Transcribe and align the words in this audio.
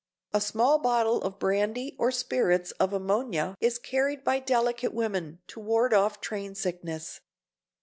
A 0.33 0.41
small 0.41 0.79
bottle 0.79 1.21
of 1.21 1.37
brandy 1.37 1.95
or 1.99 2.09
spirits 2.09 2.71
of 2.81 2.91
ammonia 2.91 3.55
is 3.59 3.77
carried 3.77 4.23
by 4.23 4.39
delicate 4.39 4.95
women 4.95 5.37
to 5.49 5.59
ward 5.59 5.93
off 5.93 6.19
train 6.19 6.55
sickness. 6.55 7.19